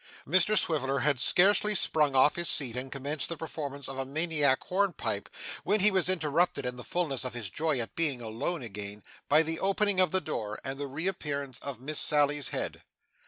Mr 0.27 0.57
Swiveller 0.57 1.01
had 1.01 1.19
scarcely 1.19 1.75
sprung 1.75 2.15
off 2.15 2.35
his 2.35 2.49
seat 2.49 2.75
and 2.75 2.91
commenced 2.91 3.29
the 3.29 3.37
performance 3.37 3.87
of 3.87 3.99
a 3.99 4.03
maniac 4.03 4.63
hornpipe, 4.63 5.29
when 5.63 5.79
he 5.79 5.91
was 5.91 6.09
interrupted, 6.09 6.65
in 6.65 6.75
the 6.75 6.83
fulness 6.83 7.23
of 7.23 7.35
his 7.35 7.51
joy 7.51 7.79
at 7.79 7.95
being 7.95 8.19
again 8.19 8.27
alone, 8.27 9.03
by 9.29 9.43
the 9.43 9.59
opening 9.59 9.99
of 9.99 10.09
the 10.11 10.19
door, 10.19 10.59
and 10.63 10.79
the 10.79 10.87
reappearance 10.87 11.59
of 11.59 11.79
Miss 11.79 11.99
Sally's 11.99 12.49
head. 12.49 12.81